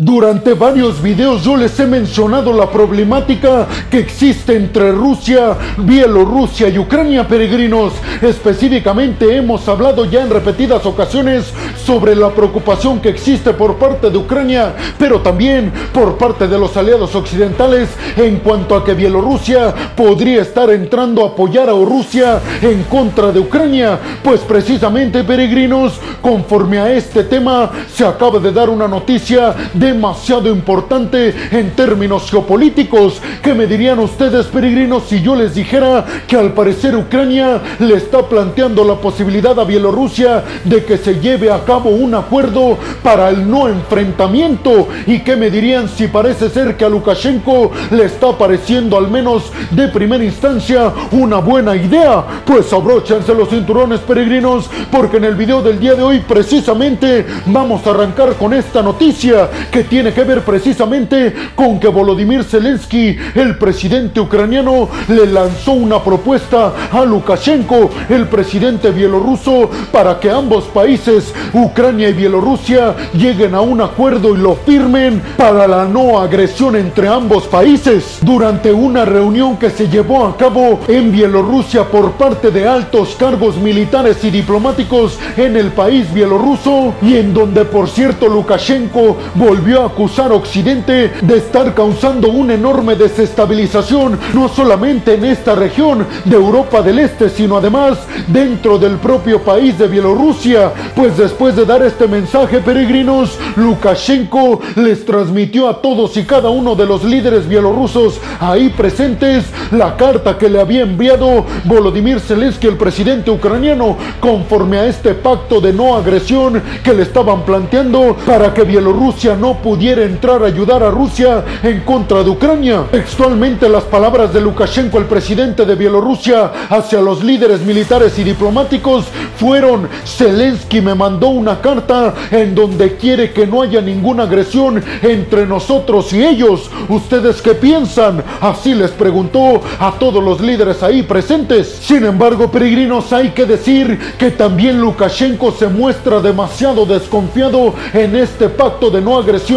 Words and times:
Durante 0.00 0.54
varios 0.54 1.02
videos 1.02 1.44
yo 1.44 1.58
les 1.58 1.78
he 1.78 1.86
mencionado 1.86 2.54
la 2.54 2.70
problemática 2.70 3.66
que 3.90 3.98
existe 3.98 4.56
entre 4.56 4.92
Rusia, 4.92 5.54
Bielorrusia 5.76 6.70
y 6.70 6.78
Ucrania, 6.78 7.28
peregrinos. 7.28 7.92
Específicamente 8.22 9.36
hemos 9.36 9.68
hablado 9.68 10.06
ya 10.06 10.22
en 10.22 10.30
repetidas 10.30 10.86
ocasiones 10.86 11.52
sobre 11.84 12.16
la 12.16 12.30
preocupación 12.30 13.00
que 13.00 13.10
existe 13.10 13.52
por 13.52 13.76
parte 13.76 14.08
de 14.08 14.16
Ucrania, 14.16 14.74
pero 14.98 15.20
también 15.20 15.70
por 15.92 16.16
parte 16.16 16.48
de 16.48 16.58
los 16.58 16.74
aliados 16.78 17.14
occidentales 17.14 17.90
en 18.16 18.38
cuanto 18.38 18.76
a 18.76 18.82
que 18.82 18.94
Bielorrusia 18.94 19.74
podría 19.94 20.40
estar 20.40 20.70
entrando 20.70 21.22
a 21.22 21.28
apoyar 21.28 21.68
a 21.68 21.72
Rusia 21.72 22.40
en 22.62 22.84
contra 22.84 23.32
de 23.32 23.40
Ucrania. 23.40 23.98
Pues 24.24 24.40
precisamente, 24.40 25.24
peregrinos, 25.24 26.00
conforme 26.22 26.78
a 26.78 26.90
este 26.90 27.24
tema, 27.24 27.70
se 27.92 28.06
acaba 28.06 28.38
de 28.38 28.50
dar 28.50 28.70
una 28.70 28.88
noticia 28.88 29.54
demasiado 29.92 30.48
importante 30.48 31.34
en 31.50 31.70
términos 31.72 32.30
geopolíticos. 32.30 33.20
¿Qué 33.42 33.54
me 33.54 33.66
dirían 33.66 33.98
ustedes, 33.98 34.46
peregrinos, 34.46 35.04
si 35.08 35.20
yo 35.20 35.34
les 35.34 35.54
dijera 35.54 36.04
que 36.28 36.36
al 36.36 36.52
parecer 36.52 36.94
Ucrania 36.94 37.60
le 37.80 37.94
está 37.94 38.22
planteando 38.28 38.84
la 38.84 38.94
posibilidad 38.94 39.58
a 39.58 39.64
Bielorrusia 39.64 40.44
de 40.64 40.84
que 40.84 40.96
se 40.96 41.18
lleve 41.18 41.50
a 41.50 41.64
cabo 41.64 41.90
un 41.90 42.14
acuerdo 42.14 42.78
para 43.02 43.30
el 43.30 43.50
no 43.50 43.66
enfrentamiento? 43.66 44.86
¿Y 45.06 45.20
qué 45.20 45.34
me 45.34 45.50
dirían 45.50 45.88
si 45.88 46.06
parece 46.06 46.50
ser 46.50 46.76
que 46.76 46.84
a 46.84 46.88
Lukashenko 46.88 47.72
le 47.90 48.04
está 48.04 48.38
pareciendo 48.38 48.96
al 48.96 49.10
menos 49.10 49.50
de 49.72 49.88
primera 49.88 50.24
instancia 50.24 50.92
una 51.10 51.38
buena 51.38 51.74
idea? 51.74 52.24
Pues 52.46 52.72
abróchense 52.72 53.34
los 53.34 53.48
cinturones 53.48 53.98
peregrinos 54.00 54.70
porque 54.92 55.16
en 55.16 55.24
el 55.24 55.34
video 55.34 55.62
del 55.62 55.80
día 55.80 55.94
de 55.94 56.02
hoy 56.02 56.20
precisamente 56.20 57.26
vamos 57.46 57.84
a 57.86 57.90
arrancar 57.90 58.34
con 58.34 58.54
esta 58.54 58.82
noticia 58.82 59.48
que 59.70 59.79
tiene 59.84 60.12
que 60.12 60.24
ver 60.24 60.42
precisamente 60.42 61.34
con 61.54 61.78
que 61.78 61.88
Volodymyr 61.88 62.44
Zelensky, 62.44 63.16
el 63.34 63.56
presidente 63.56 64.20
ucraniano, 64.20 64.88
le 65.08 65.26
lanzó 65.26 65.72
una 65.72 66.02
propuesta 66.02 66.72
a 66.90 67.04
Lukashenko, 67.04 67.90
el 68.08 68.26
presidente 68.28 68.90
bielorruso, 68.90 69.70
para 69.92 70.18
que 70.18 70.30
ambos 70.30 70.64
países, 70.64 71.32
Ucrania 71.52 72.08
y 72.08 72.12
Bielorrusia, 72.12 72.94
lleguen 73.12 73.54
a 73.54 73.60
un 73.60 73.80
acuerdo 73.80 74.34
y 74.34 74.38
lo 74.38 74.56
firmen 74.56 75.22
para 75.36 75.66
la 75.66 75.84
no 75.84 76.18
agresión 76.18 76.76
entre 76.76 77.08
ambos 77.08 77.46
países. 77.46 78.18
Durante 78.22 78.72
una 78.72 79.04
reunión 79.04 79.56
que 79.56 79.70
se 79.70 79.88
llevó 79.88 80.26
a 80.26 80.36
cabo 80.36 80.80
en 80.88 81.12
Bielorrusia 81.12 81.84
por 81.84 82.12
parte 82.12 82.50
de 82.50 82.66
altos 82.66 83.16
cargos 83.18 83.56
militares 83.56 84.22
y 84.24 84.30
diplomáticos 84.30 85.18
en 85.36 85.56
el 85.56 85.72
país 85.72 86.12
bielorruso 86.12 86.94
y 87.02 87.16
en 87.16 87.32
donde 87.32 87.64
por 87.64 87.88
cierto 87.88 88.28
Lukashenko 88.28 89.16
volvió 89.34 89.69
acusar 89.78 90.32
a 90.32 90.34
Occidente 90.34 91.12
de 91.22 91.36
estar 91.36 91.74
causando 91.74 92.28
una 92.30 92.54
enorme 92.54 92.96
desestabilización, 92.96 94.18
no 94.34 94.48
solamente 94.48 95.14
en 95.14 95.24
esta 95.24 95.54
región 95.54 96.06
de 96.24 96.36
Europa 96.36 96.82
del 96.82 96.98
Este, 96.98 97.28
sino 97.28 97.56
además 97.56 97.98
dentro 98.26 98.78
del 98.78 98.96
propio 98.96 99.40
país 99.42 99.78
de 99.78 99.88
Bielorrusia. 99.88 100.72
Pues 100.94 101.16
después 101.16 101.56
de 101.56 101.64
dar 101.64 101.82
este 101.82 102.06
mensaje, 102.06 102.58
peregrinos, 102.58 103.38
Lukashenko 103.56 104.60
les 104.76 105.04
transmitió 105.04 105.68
a 105.68 105.80
todos 105.80 106.16
y 106.16 106.24
cada 106.24 106.50
uno 106.50 106.74
de 106.74 106.86
los 106.86 107.04
líderes 107.04 107.48
bielorrusos 107.48 108.20
ahí 108.40 108.70
presentes 108.70 109.44
la 109.70 109.96
carta 109.96 110.38
que 110.38 110.48
le 110.48 110.60
había 110.60 110.82
enviado 110.82 111.44
Volodymyr 111.64 112.20
Zelensky, 112.20 112.66
el 112.66 112.76
presidente 112.76 113.30
ucraniano, 113.30 113.96
conforme 114.20 114.78
a 114.78 114.86
este 114.86 115.14
pacto 115.14 115.60
de 115.60 115.72
no 115.72 115.96
agresión 115.96 116.62
que 116.82 116.94
le 116.94 117.02
estaban 117.02 117.42
planteando 117.44 118.16
para 118.26 118.52
que 118.54 118.64
Bielorrusia 118.64 119.36
no 119.36 119.54
pudiera 119.62 120.04
entrar 120.04 120.42
a 120.42 120.46
ayudar 120.46 120.82
a 120.82 120.90
Rusia 120.90 121.44
en 121.62 121.80
contra 121.80 122.22
de 122.22 122.30
Ucrania. 122.30 122.84
Textualmente 122.90 123.68
las 123.68 123.84
palabras 123.84 124.32
de 124.32 124.40
Lukashenko, 124.40 124.98
el 124.98 125.04
presidente 125.04 125.64
de 125.64 125.74
Bielorrusia, 125.74 126.50
hacia 126.68 127.00
los 127.00 127.22
líderes 127.22 127.60
militares 127.62 128.18
y 128.18 128.24
diplomáticos 128.24 129.06
fueron, 129.36 129.88
Zelensky 130.04 130.80
me 130.80 130.94
mandó 130.94 131.28
una 131.28 131.60
carta 131.60 132.14
en 132.30 132.54
donde 132.54 132.96
quiere 132.96 133.32
que 133.32 133.46
no 133.46 133.62
haya 133.62 133.80
ninguna 133.80 134.24
agresión 134.24 134.82
entre 135.02 135.46
nosotros 135.46 136.12
y 136.12 136.24
ellos. 136.24 136.70
¿Ustedes 136.88 137.40
qué 137.42 137.54
piensan? 137.54 138.22
Así 138.40 138.74
les 138.74 138.90
preguntó 138.90 139.60
a 139.78 139.92
todos 139.98 140.22
los 140.22 140.40
líderes 140.40 140.82
ahí 140.82 141.02
presentes. 141.02 141.68
Sin 141.82 142.04
embargo, 142.04 142.50
peregrinos, 142.50 143.12
hay 143.12 143.30
que 143.30 143.46
decir 143.46 143.98
que 144.18 144.30
también 144.30 144.80
Lukashenko 144.80 145.52
se 145.52 145.68
muestra 145.68 146.20
demasiado 146.20 146.86
desconfiado 146.86 147.74
en 147.92 148.16
este 148.16 148.48
pacto 148.48 148.90
de 148.90 149.00
no 149.00 149.18
agresión 149.18 149.49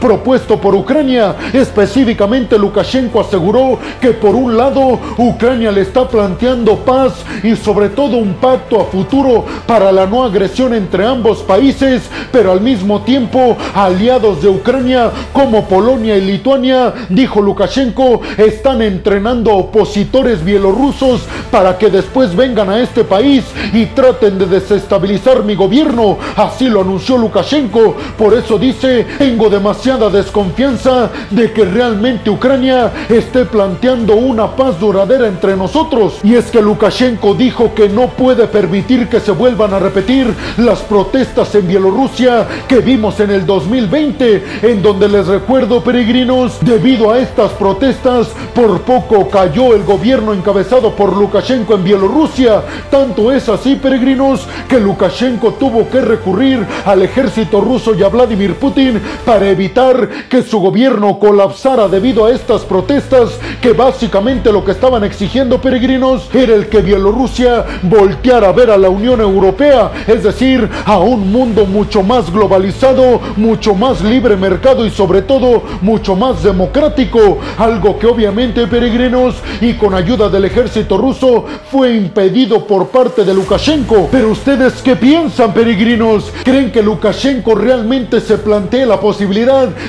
propuesto 0.00 0.58
por 0.60 0.74
Ucrania. 0.74 1.34
Específicamente, 1.52 2.58
Lukashenko 2.58 3.20
aseguró 3.20 3.78
que 4.00 4.10
por 4.10 4.34
un 4.34 4.56
lado 4.56 4.98
Ucrania 5.16 5.70
le 5.72 5.82
está 5.82 6.08
planteando 6.08 6.76
paz 6.76 7.24
y 7.42 7.56
sobre 7.56 7.88
todo 7.88 8.16
un 8.16 8.34
pacto 8.34 8.80
a 8.80 8.84
futuro 8.84 9.44
para 9.66 9.90
la 9.92 10.06
no 10.06 10.24
agresión 10.24 10.74
entre 10.74 11.06
ambos 11.06 11.42
países, 11.42 12.02
pero 12.32 12.52
al 12.52 12.60
mismo 12.60 13.02
tiempo 13.02 13.56
aliados 13.74 14.42
de 14.42 14.48
Ucrania 14.48 15.10
como 15.32 15.66
Polonia 15.66 16.16
y 16.16 16.20
Lituania, 16.20 16.92
dijo 17.08 17.40
Lukashenko, 17.40 18.20
están 18.36 18.82
entrenando 18.82 19.54
opositores 19.54 20.44
bielorrusos 20.44 21.22
para 21.50 21.78
que 21.78 21.90
después 21.90 22.34
vengan 22.36 22.70
a 22.70 22.80
este 22.80 23.04
país 23.04 23.44
y 23.72 23.86
traten 23.86 24.38
de 24.38 24.46
desestabilizar 24.46 25.44
mi 25.44 25.54
gobierno. 25.54 26.18
Así 26.36 26.68
lo 26.68 26.82
anunció 26.82 27.16
Lukashenko. 27.16 27.96
Por 28.16 28.34
eso 28.34 28.58
dice, 28.58 29.06
tengo 29.28 29.50
demasiada 29.50 30.08
desconfianza 30.08 31.10
de 31.28 31.52
que 31.52 31.66
realmente 31.66 32.30
Ucrania 32.30 32.90
esté 33.10 33.44
planteando 33.44 34.14
una 34.14 34.56
paz 34.56 34.80
duradera 34.80 35.28
entre 35.28 35.54
nosotros. 35.54 36.20
Y 36.22 36.34
es 36.34 36.46
que 36.46 36.62
Lukashenko 36.62 37.34
dijo 37.34 37.74
que 37.74 37.90
no 37.90 38.08
puede 38.08 38.46
permitir 38.46 39.06
que 39.06 39.20
se 39.20 39.32
vuelvan 39.32 39.74
a 39.74 39.80
repetir 39.80 40.34
las 40.56 40.78
protestas 40.80 41.54
en 41.56 41.68
Bielorrusia 41.68 42.46
que 42.66 42.78
vimos 42.78 43.20
en 43.20 43.30
el 43.30 43.44
2020, 43.44 44.44
en 44.62 44.82
donde 44.82 45.06
les 45.10 45.26
recuerdo 45.26 45.84
peregrinos, 45.84 46.56
debido 46.62 47.12
a 47.12 47.18
estas 47.18 47.50
protestas, 47.50 48.28
por 48.54 48.80
poco 48.80 49.28
cayó 49.28 49.74
el 49.74 49.82
gobierno 49.82 50.32
encabezado 50.32 50.96
por 50.96 51.14
Lukashenko 51.14 51.74
en 51.74 51.84
Bielorrusia. 51.84 52.62
Tanto 52.90 53.30
es 53.30 53.46
así, 53.50 53.76
peregrinos, 53.76 54.48
que 54.70 54.80
Lukashenko 54.80 55.52
tuvo 55.52 55.86
que 55.90 56.00
recurrir 56.00 56.66
al 56.86 57.02
ejército 57.02 57.60
ruso 57.60 57.94
y 57.94 58.02
a 58.02 58.08
Vladimir 58.08 58.54
Putin 58.54 58.98
para 59.24 59.48
evitar 59.48 60.08
que 60.28 60.42
su 60.42 60.60
gobierno 60.60 61.18
colapsara 61.18 61.88
debido 61.88 62.26
a 62.26 62.32
estas 62.32 62.62
protestas 62.62 63.38
que 63.60 63.72
básicamente 63.72 64.52
lo 64.52 64.64
que 64.64 64.72
estaban 64.72 65.04
exigiendo 65.04 65.60
peregrinos 65.60 66.28
era 66.34 66.54
el 66.54 66.68
que 66.68 66.80
Bielorrusia 66.80 67.64
volteara 67.82 68.48
a 68.48 68.52
ver 68.52 68.70
a 68.70 68.76
la 68.76 68.88
Unión 68.88 69.20
Europea, 69.20 69.92
es 70.06 70.22
decir, 70.22 70.68
a 70.84 70.98
un 70.98 71.30
mundo 71.32 71.66
mucho 71.66 72.02
más 72.02 72.32
globalizado, 72.32 73.20
mucho 73.36 73.74
más 73.74 74.02
libre 74.02 74.36
mercado 74.36 74.86
y 74.86 74.90
sobre 74.90 75.22
todo 75.22 75.62
mucho 75.82 76.16
más 76.16 76.42
democrático, 76.42 77.38
algo 77.58 77.98
que 77.98 78.06
obviamente 78.06 78.66
peregrinos 78.66 79.36
y 79.60 79.74
con 79.74 79.94
ayuda 79.94 80.28
del 80.28 80.44
ejército 80.44 80.96
ruso 80.96 81.44
fue 81.70 81.94
impedido 81.94 82.66
por 82.66 82.88
parte 82.88 83.24
de 83.24 83.34
Lukashenko. 83.34 84.08
Pero 84.10 84.30
ustedes 84.30 84.74
qué 84.82 84.96
piensan 84.96 85.52
peregrinos? 85.52 86.32
¿Creen 86.44 86.70
que 86.70 86.82
Lukashenko 86.82 87.54
realmente 87.54 88.20
se 88.20 88.38
plantea 88.38 88.86
la 88.86 89.00
posibilidad 89.00 89.07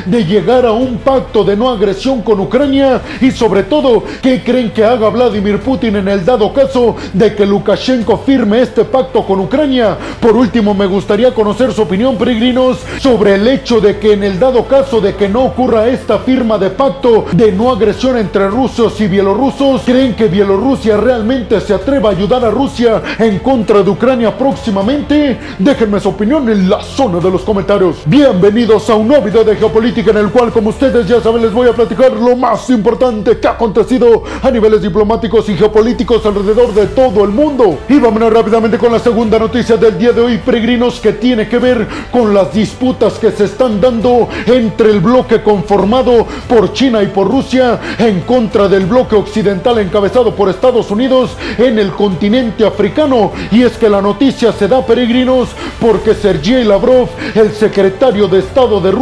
de 0.05 0.25
llegar 0.25 0.65
a 0.65 0.71
un 0.71 0.97
pacto 0.97 1.43
de 1.43 1.57
no 1.57 1.69
agresión 1.69 2.21
con 2.21 2.39
Ucrania? 2.39 3.01
Y 3.19 3.31
sobre 3.31 3.63
todo, 3.63 4.03
¿qué 4.21 4.41
creen 4.43 4.71
que 4.71 4.85
haga 4.85 5.09
Vladimir 5.09 5.59
Putin 5.59 5.97
en 5.97 6.07
el 6.07 6.23
dado 6.23 6.53
caso 6.53 6.95
de 7.13 7.35
que 7.35 7.45
Lukashenko 7.45 8.17
firme 8.19 8.61
este 8.61 8.85
pacto 8.85 9.25
con 9.25 9.39
Ucrania? 9.41 9.97
Por 10.21 10.37
último, 10.37 10.73
me 10.73 10.85
gustaría 10.85 11.33
conocer 11.33 11.73
su 11.73 11.81
opinión, 11.81 12.17
peregrinos, 12.17 12.77
sobre 12.99 13.35
el 13.35 13.47
hecho 13.47 13.81
de 13.81 13.99
que 13.99 14.13
en 14.13 14.23
el 14.23 14.39
dado 14.39 14.65
caso 14.65 15.01
de 15.01 15.15
que 15.15 15.27
no 15.27 15.43
ocurra 15.43 15.87
esta 15.87 16.19
firma 16.19 16.57
de 16.57 16.69
pacto 16.69 17.25
de 17.33 17.51
no 17.51 17.71
agresión 17.71 18.17
entre 18.17 18.47
rusos 18.47 18.99
y 19.01 19.07
bielorrusos, 19.07 19.81
¿creen 19.85 20.15
que 20.15 20.27
Bielorrusia 20.27 20.95
realmente 20.97 21.59
se 21.59 21.73
atreva 21.73 22.09
a 22.09 22.11
ayudar 22.13 22.45
a 22.45 22.49
Rusia 22.49 23.01
en 23.17 23.39
contra 23.39 23.83
de 23.83 23.89
Ucrania 23.89 24.37
próximamente? 24.37 25.37
Déjenme 25.57 25.99
su 25.99 26.09
opinión 26.09 26.49
en 26.49 26.69
la 26.69 26.81
zona 26.81 27.19
de 27.19 27.29
los 27.29 27.41
comentarios. 27.41 27.97
Bienvenidos 28.05 28.89
a 28.89 28.95
un 28.95 29.08
nuevo 29.09 29.25
video 29.25 29.43
de 29.43 29.55
geopolítica 29.55 30.11
en 30.11 30.17
el 30.17 30.29
cual, 30.29 30.51
como 30.51 30.69
ustedes 30.69 31.07
ya 31.07 31.19
saben, 31.19 31.41
les 31.41 31.51
voy 31.51 31.67
a 31.67 31.73
platicar 31.73 32.11
lo 32.11 32.35
más 32.35 32.69
importante 32.69 33.39
que 33.39 33.47
ha 33.47 33.51
acontecido 33.53 34.23
a 34.43 34.51
niveles 34.51 34.83
diplomáticos 34.83 35.49
y 35.49 35.57
geopolíticos 35.57 36.23
alrededor 36.27 36.75
de 36.75 36.85
todo 36.85 37.23
el 37.23 37.31
mundo. 37.31 37.79
Y 37.89 37.97
vámonos 37.97 38.31
rápidamente 38.31 38.77
con 38.77 38.91
la 38.91 38.99
segunda 38.99 39.39
noticia 39.39 39.77
del 39.77 39.97
día 39.97 40.11
de 40.11 40.21
hoy, 40.21 40.37
peregrinos, 40.37 40.99
que 40.99 41.13
tiene 41.13 41.49
que 41.49 41.57
ver 41.57 41.87
con 42.11 42.35
las 42.35 42.53
disputas 42.53 43.13
que 43.13 43.31
se 43.31 43.45
están 43.45 43.81
dando 43.81 44.29
entre 44.45 44.91
el 44.91 44.99
bloque 44.99 45.41
conformado 45.41 46.27
por 46.47 46.71
China 46.73 47.01
y 47.01 47.07
por 47.07 47.27
Rusia 47.31 47.79
en 47.97 48.21
contra 48.21 48.67
del 48.67 48.85
bloque 48.85 49.15
occidental 49.15 49.79
encabezado 49.79 50.35
por 50.35 50.49
Estados 50.49 50.91
Unidos 50.91 51.31
en 51.57 51.79
el 51.79 51.93
continente 51.93 52.63
africano. 52.63 53.31
Y 53.49 53.63
es 53.63 53.75
que 53.75 53.89
la 53.89 54.03
noticia 54.03 54.51
se 54.51 54.67
da, 54.67 54.85
peregrinos, 54.85 55.49
porque 55.81 56.13
Sergei 56.13 56.63
Lavrov, 56.63 57.09
el 57.33 57.53
secretario 57.53 58.27
de 58.27 58.37
Estado 58.37 58.79
de 58.79 58.91
Rusia 58.91 58.98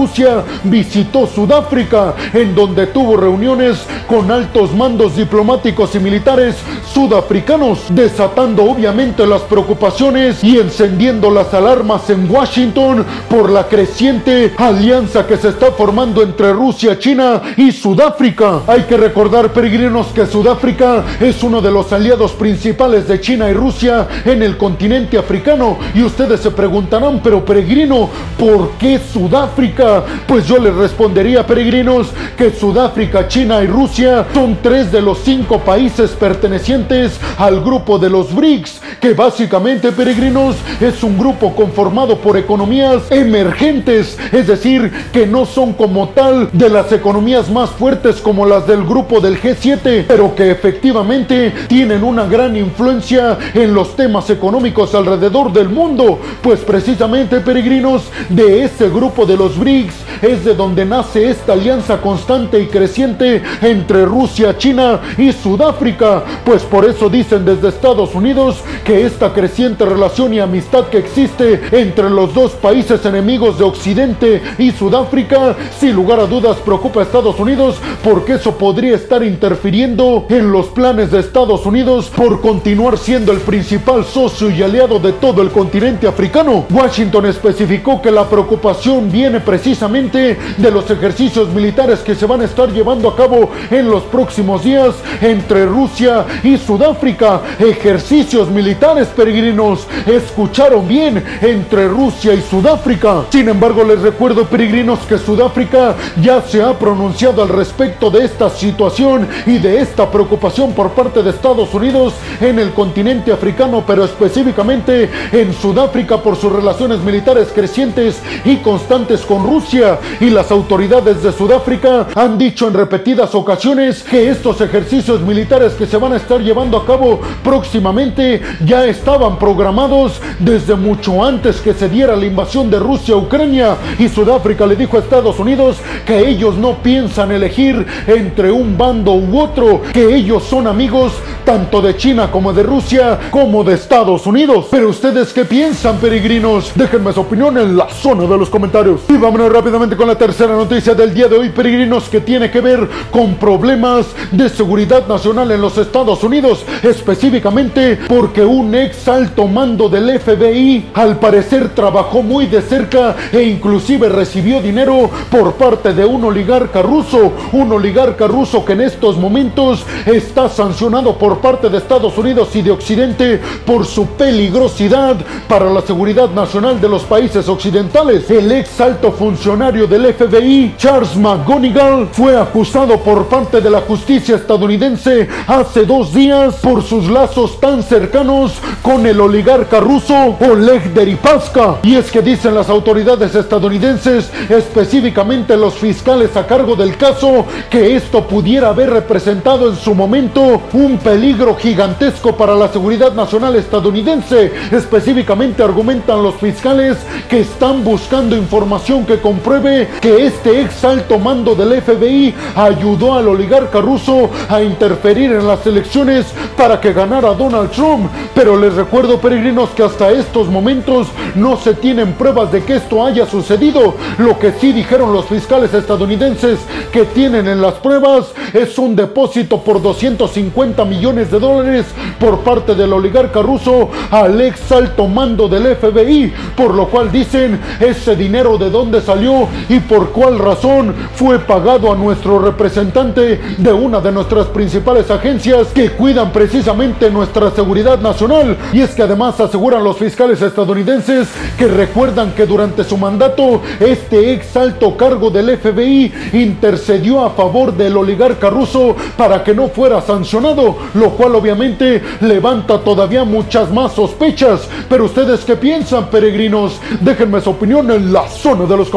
visitó 0.64 1.26
Sudáfrica, 1.26 2.14
en 2.34 2.54
donde 2.54 2.88
tuvo 2.88 3.18
reuniones 3.18 3.80
con 4.08 4.30
altos 4.30 4.74
mandos 4.76 5.16
diplomáticos 5.16 5.96
y 5.96 6.00
militares 6.00 6.56
sudafricanos, 6.94 7.80
desatando 7.90 8.64
obviamente 8.64 9.26
las 9.26 9.42
preocupaciones 9.42 10.44
y 10.44 10.60
encendiendo 10.60 11.32
las 11.32 11.54
alarmas 11.54 12.10
en 12.10 12.30
Washington 12.30 13.06
por 13.28 13.50
la 13.50 13.68
creciente 13.68 14.54
alianza 14.58 15.26
que 15.26 15.38
se 15.38 15.50
está 15.50 15.72
formando 15.72 16.22
entre 16.22 16.54
Rusia, 16.54 17.00
China 17.00 17.42
y 17.58 17.72
Sudáfrica. 17.72 18.62
Hay 18.68 18.84
que 18.84 18.98
recordar, 18.98 19.52
peregrinos, 19.52 20.08
que 20.08 20.28
Sudáfrica 20.28 21.04
es 21.20 21.42
uno 21.44 21.60
de 21.62 21.72
los 21.72 21.92
aliados 21.92 22.34
principales 22.34 23.08
de 23.08 23.20
China 23.20 23.50
y 23.50 23.54
Rusia 23.54 24.08
en 24.26 24.44
el 24.44 24.58
continente 24.58 25.18
africano. 25.18 25.78
Y 25.96 26.04
ustedes 26.04 26.42
se 26.42 26.52
preguntarán, 26.52 27.20
pero 27.24 27.44
peregrino, 27.44 28.10
¿por 28.38 28.72
qué 28.80 29.00
Sudáfrica? 29.00 29.87
Pues 30.28 30.46
yo 30.46 30.58
les 30.58 30.76
respondería, 30.76 31.48
peregrinos, 31.48 32.08
que 32.38 32.52
Sudáfrica, 32.52 33.28
China 33.28 33.64
y 33.64 33.68
Rusia 33.68 34.26
son 34.34 34.58
tres 34.62 34.92
de 34.92 35.02
los 35.02 35.20
cinco 35.20 35.60
países 35.60 36.12
pertenecientes 36.12 37.18
al 37.38 37.62
grupo 37.62 37.98
de 37.98 38.10
los 38.10 38.36
BRICS, 38.36 38.82
que 39.00 39.14
básicamente, 39.14 39.94
peregrinos, 39.94 40.58
es 40.82 41.04
un 41.04 41.18
grupo 41.18 41.56
conformado 41.56 42.18
por 42.18 42.36
economías 42.38 43.10
emergentes, 43.12 44.18
es 44.32 44.48
decir, 44.48 44.92
que 45.14 45.26
no 45.26 45.46
son 45.46 45.72
como 45.74 46.10
tal 46.10 46.50
de 46.52 46.70
las 46.70 46.92
economías 46.92 47.50
más 47.50 47.70
fuertes 47.70 48.18
como 48.18 48.46
las 48.46 48.68
del 48.68 48.84
grupo 48.84 49.22
del 49.22 49.40
G7, 49.42 50.06
pero 50.06 50.36
que 50.36 50.52
efectivamente 50.52 51.54
tienen 51.70 52.04
una 52.04 52.26
gran 52.26 52.58
influencia 52.58 53.38
en 53.54 53.74
los 53.74 53.96
temas 53.96 54.30
económicos 54.30 54.94
alrededor 54.94 55.54
del 55.54 55.70
mundo, 55.70 56.20
pues 56.42 56.60
precisamente, 56.60 57.40
peregrinos, 57.40 58.04
de 58.28 58.66
ese 58.66 58.90
grupo 58.90 59.26
de 59.26 59.38
los 59.38 59.58
BRICS 59.58 59.77
es 60.22 60.44
de 60.44 60.56
donde 60.56 60.86
nace 60.86 61.30
esta 61.30 61.54
alianza 61.54 62.02
constante 62.02 62.60
y 62.60 62.68
creciente 62.68 63.44
entre 63.62 64.06
Rusia, 64.06 64.58
China 64.58 65.02
y 65.18 65.32
Sudáfrica, 65.32 66.24
pues 66.44 66.64
por 66.64 66.86
eso 66.86 67.10
dicen 67.10 67.46
desde 67.46 67.70
Estados 67.70 68.16
Unidos 68.16 68.58
que 68.84 69.06
esta 69.06 69.34
creciente 69.34 69.86
relación 69.86 70.34
y 70.34 70.40
amistad 70.40 70.88
que 70.88 70.98
existe 70.98 71.62
entre 71.72 72.10
los 72.10 72.34
dos 72.34 72.52
países 72.54 73.06
enemigos 73.06 73.60
de 73.60 73.66
Occidente 73.66 74.42
y 74.58 74.72
Sudáfrica, 74.72 75.56
sin 75.80 75.94
lugar 75.94 76.20
a 76.20 76.26
dudas 76.26 76.58
preocupa 76.58 77.02
a 77.02 77.04
Estados 77.04 77.40
Unidos 77.40 77.76
porque 78.04 78.34
eso 78.34 78.58
podría 78.58 78.96
estar 78.96 79.24
interfiriendo 79.24 80.26
en 80.30 80.52
los 80.52 80.68
planes 80.68 81.12
de 81.12 81.20
Estados 81.20 81.66
Unidos 81.66 82.12
por 82.16 82.42
continuar 82.42 82.98
siendo 82.98 83.32
el 83.32 83.40
principal 83.40 84.06
socio 84.06 84.50
y 84.50 84.64
aliado 84.64 85.00
de 85.00 85.14
todo 85.14 85.42
el 85.42 85.50
continente 85.50 86.08
africano. 86.08 86.66
Washington 86.72 87.26
especificó 87.28 88.02
que 88.02 88.12
la 88.12 88.28
preocupación 88.28 89.12
viene 89.12 89.40
precisamente 89.40 89.67
de 89.68 90.72
los 90.72 90.90
ejercicios 90.90 91.50
militares 91.50 92.00
que 92.00 92.16
se 92.16 92.26
van 92.26 92.40
a 92.40 92.46
estar 92.46 92.72
llevando 92.72 93.10
a 93.10 93.18
cabo 93.18 93.50
en 93.70 93.90
los 93.90 94.04
próximos 94.04 94.64
días 94.64 94.96
entre 95.20 95.66
Rusia 95.66 96.26
y 96.42 96.58
Sudáfrica. 96.58 97.42
Ejercicios 97.60 98.50
militares 98.50 99.10
peregrinos. 99.10 99.86
Escucharon 100.06 100.88
bien 100.88 101.22
entre 101.42 101.90
Rusia 101.90 102.34
y 102.34 102.42
Sudáfrica. 102.42 103.26
Sin 103.30 103.50
embargo, 103.50 103.84
les 103.84 104.00
recuerdo 104.00 104.46
peregrinos 104.46 105.00
que 105.00 105.18
Sudáfrica 105.18 105.96
ya 106.22 106.42
se 106.42 106.62
ha 106.64 106.80
pronunciado 106.80 107.42
al 107.42 107.50
respecto 107.50 108.10
de 108.10 108.24
esta 108.24 108.50
situación 108.50 109.28
y 109.46 109.58
de 109.58 109.82
esta 109.82 110.10
preocupación 110.10 110.72
por 110.72 110.92
parte 110.92 111.22
de 111.22 111.32
Estados 111.32 111.74
Unidos 111.74 112.14
en 112.40 112.58
el 112.58 112.72
continente 112.72 113.34
africano, 113.34 113.84
pero 113.86 114.06
específicamente 114.06 115.10
en 115.34 115.54
Sudáfrica 115.54 116.24
por 116.24 116.38
sus 116.38 116.54
relaciones 116.54 117.00
militares 117.00 117.50
crecientes 117.54 118.22
y 118.46 118.56
constantes 118.58 119.26
con 119.26 119.44
Rusia. 119.48 120.00
Y 120.20 120.30
las 120.30 120.52
autoridades 120.52 121.24
de 121.24 121.32
Sudáfrica 121.32 122.08
han 122.14 122.38
dicho 122.38 122.68
en 122.68 122.74
repetidas 122.74 123.34
ocasiones 123.34 124.04
que 124.04 124.30
estos 124.30 124.62
ejercicios 124.62 125.22
militares 125.22 125.74
que 125.74 125.88
se 125.88 125.98
van 125.98 126.14
a 126.14 126.18
estar 126.18 126.42
llevando 126.42 126.78
a 126.78 126.86
cabo 126.86 127.22
próximamente 127.44 128.42
ya 128.66 128.86
estaban 128.86 129.40
programados 129.40 130.20
desde 130.40 130.76
mucho 130.76 131.24
antes 131.24 131.62
que 131.62 131.74
se 131.74 131.90
diera 131.90 132.16
la 132.16 132.26
invasión 132.26 132.70
de 132.70 132.80
Rusia 132.80 133.16
a 133.16 133.18
Ucrania 133.18 133.78
y 133.98 134.10
Sudáfrica 134.10 134.66
le 134.66 134.76
dijo 134.76 134.98
a 134.98 135.00
Estados 135.00 135.40
Unidos 135.40 135.78
que 136.06 136.28
ellos 136.28 136.56
no 136.56 136.76
piensan 136.84 137.32
elegir 137.32 137.86
entre 138.08 138.52
un 138.52 138.78
bando 138.78 139.14
u 139.14 139.40
otro, 139.40 139.82
que 139.94 140.16
ellos 140.16 140.44
son 140.44 140.68
amigos 140.68 141.14
tanto 141.46 141.82
de 141.82 141.96
China 141.96 142.30
como 142.32 142.52
de 142.52 142.64
Rusia 142.64 143.20
como 143.32 143.64
de 143.64 143.76
Estados 143.76 144.28
Unidos. 144.28 144.68
Pero 144.70 144.90
ustedes 144.90 145.32
qué 145.34 145.46
piensan, 145.46 145.98
peregrinos? 145.98 146.72
Déjenme 146.76 147.14
su 147.14 147.22
opinión 147.22 147.58
en 147.58 147.78
la 147.78 147.90
zona 147.90 148.26
de 148.26 148.38
los 148.38 148.50
comentarios. 148.50 149.02
Rápidamente 149.38 149.96
con 149.96 150.08
la 150.08 150.18
tercera 150.18 150.54
noticia 150.56 150.96
del 150.96 151.14
día 151.14 151.28
de 151.28 151.38
hoy, 151.38 151.50
peregrinos, 151.50 152.10
que 152.10 152.22
tiene 152.22 152.50
que 152.50 152.60
ver 152.60 152.90
con 153.12 153.36
problemas 153.36 154.08
de 154.32 154.50
seguridad 154.50 155.08
nacional 155.08 155.52
en 155.52 155.62
los 155.62 155.78
Estados 155.78 156.24
Unidos, 156.24 156.66
específicamente 156.82 158.00
porque 158.08 158.44
un 158.44 158.74
ex 158.74 159.08
alto 159.08 159.48
mando 159.48 159.90
del 159.90 160.20
FBI 160.20 160.90
al 160.96 161.20
parecer 161.20 161.70
trabajó 161.70 162.24
muy 162.24 162.48
de 162.48 162.64
cerca 162.64 163.16
e 163.32 163.44
inclusive 163.44 164.10
recibió 164.10 164.60
dinero 164.60 165.10
por 165.30 165.54
parte 165.54 165.94
de 165.94 166.04
un 166.04 166.24
oligarca 166.26 166.82
ruso, 166.82 167.32
un 167.52 167.72
oligarca 167.72 168.26
ruso 168.26 168.66
que 168.66 168.74
en 168.74 168.82
estos 168.82 169.18
momentos 169.18 169.86
está 170.08 170.50
sancionado 170.50 171.16
por 171.16 171.38
parte 171.38 171.70
de 171.70 171.78
Estados 171.78 172.18
Unidos 172.18 172.56
y 172.56 172.64
de 172.64 172.72
Occidente 172.72 173.40
por 173.66 173.86
su 173.86 174.08
peligrosidad 174.08 175.16
para 175.48 175.70
la 175.70 175.82
seguridad 175.82 176.32
nacional 176.32 176.82
de 176.82 176.90
los 176.90 177.04
países 177.04 177.48
occidentales. 177.48 178.30
El 178.32 178.52
ex 178.52 178.82
alto 178.82 179.12
funcionario 179.28 179.88
del 179.88 180.14
FBI, 180.14 180.76
Charles 180.78 181.18
McGonigal, 181.18 182.08
fue 182.14 182.40
acusado 182.40 182.98
por 182.98 183.26
parte 183.26 183.60
de 183.60 183.70
la 183.70 183.82
justicia 183.82 184.38
estadounidense 184.38 185.28
hace 185.46 185.84
dos 185.84 186.14
días 186.14 186.56
por 186.62 186.82
sus 186.82 187.10
lazos 187.10 187.60
tan 187.60 187.84
cercanos 187.84 188.54
con 188.82 189.06
el 189.06 189.20
oligarca 189.20 189.82
ruso 189.82 190.38
Oleg 190.40 190.94
Deripaska. 190.94 191.80
Y 191.84 191.96
es 191.96 192.10
que 192.10 192.22
dicen 192.22 192.56
las 192.56 192.70
autoridades 192.70 193.36
estadounidenses, 193.36 194.32
específicamente 194.48 195.58
los 195.58 195.74
fiscales 195.74 196.38
a 196.38 196.48
cargo 196.48 196.78
del 196.78 196.96
caso, 196.96 197.46
que 197.70 197.98
esto 197.98 198.26
pudiera 198.30 198.70
haber 198.70 198.92
representado 198.92 199.70
en 199.70 199.76
su 199.76 199.94
momento 199.94 200.62
un 200.72 201.00
peligro 201.00 201.54
gigantesco 201.58 202.34
para 202.38 202.56
la 202.56 202.70
seguridad 202.70 203.12
nacional 203.12 203.58
estadounidense. 203.58 204.54
Específicamente 204.72 205.64
argumentan 205.64 206.24
los 206.24 206.36
fiscales 206.36 206.96
que 207.30 207.42
están 207.42 207.84
buscando 207.84 208.38
información 208.38 209.06
que 209.06 209.17
compruebe 209.20 209.88
que 210.02 210.26
este 210.26 210.62
ex 210.62 210.84
alto 210.84 211.20
mando 211.20 211.56
del 211.56 211.82
FBI 211.82 212.34
ayudó 212.56 213.16
al 213.16 213.28
oligarca 213.28 213.80
ruso 213.82 214.30
a 214.50 214.62
interferir 214.62 215.32
en 215.32 215.48
las 215.48 215.66
elecciones 215.66 216.26
para 216.56 216.80
que 216.80 216.94
ganara 216.94 217.34
Donald 217.34 217.72
Trump. 217.72 218.10
Pero 218.34 218.58
les 218.58 218.74
recuerdo, 218.74 219.20
peregrinos, 219.20 219.70
que 219.70 219.84
hasta 219.84 220.12
estos 220.12 220.48
momentos 220.48 221.08
no 221.36 221.58
se 221.58 221.74
tienen 221.74 222.14
pruebas 222.14 222.52
de 222.52 222.64
que 222.64 222.76
esto 222.76 223.06
haya 223.06 223.26
sucedido. 223.26 223.96
Lo 224.18 224.38
que 224.40 224.54
sí 224.54 224.72
dijeron 224.72 225.14
los 225.14 225.26
fiscales 225.26 225.74
estadounidenses 225.74 226.60
que 226.92 227.06
tienen 227.06 227.48
en 227.48 227.62
las 227.62 227.76
pruebas 227.76 228.28
es 228.54 228.78
un 228.78 228.96
depósito 228.96 229.62
por 229.62 229.82
250 229.82 230.86
millones 230.86 231.32
de 231.32 231.40
dólares 231.40 231.86
por 232.20 232.40
parte 232.40 232.76
del 232.76 232.94
oligarca 232.94 233.42
ruso 233.42 233.90
al 234.12 234.40
ex 234.42 234.72
alto 234.72 235.08
mando 235.08 235.48
del 235.48 235.76
FBI, 235.76 236.34
por 236.56 236.74
lo 236.74 236.88
cual 236.88 237.12
dicen 237.12 237.60
ese 237.80 238.16
dinero 238.16 238.58
de 238.58 238.70
dónde 238.70 239.02
salió 239.08 239.48
y 239.70 239.80
por 239.80 240.10
cuál 240.10 240.38
razón 240.38 240.94
fue 241.16 241.40
pagado 241.40 241.94
a 241.94 241.96
nuestro 241.96 242.40
representante 242.40 243.40
de 243.58 243.72
una 243.72 244.02
de 244.02 244.12
nuestras 244.12 244.48
principales 244.48 245.10
agencias 245.10 245.68
que 245.68 245.92
cuidan 245.92 246.34
precisamente 246.34 247.10
nuestra 247.10 247.50
seguridad 247.52 248.02
nacional. 248.02 248.58
Y 248.74 248.82
es 248.82 248.94
que 248.94 249.04
además 249.04 249.40
aseguran 249.40 249.82
los 249.82 249.96
fiscales 249.96 250.42
estadounidenses 250.42 251.30
que 251.58 251.70
recuerdan 251.70 252.34
que 252.34 252.46
durante 252.46 252.84
su 252.84 252.98
mandato 252.98 253.62
este 253.80 254.34
ex 254.34 254.58
alto 254.58 254.98
cargo 254.98 255.30
del 255.30 255.58
FBI 255.58 256.12
intercedió 256.34 257.24
a 257.24 257.30
favor 257.30 257.74
del 257.78 257.96
oligarca 257.96 258.50
ruso 258.50 258.94
para 259.16 259.42
que 259.42 259.56
no 259.56 259.70
fuera 259.70 260.02
sancionado, 260.02 260.76
lo 260.96 261.12
cual 261.12 261.34
obviamente 261.36 262.04
levanta 262.20 262.80
todavía 262.80 263.24
muchas 263.24 263.72
más 263.72 263.94
sospechas. 263.94 264.68
Pero 264.90 265.06
ustedes 265.06 265.46
qué 265.46 265.56
piensan, 265.56 266.08
peregrinos? 266.08 266.82
Déjenme 267.00 267.40
su 267.40 267.52
opinión 267.52 267.90
en 267.90 268.12
la 268.12 268.28
zona 268.28 268.66
de 268.66 268.76
los. 268.76 268.97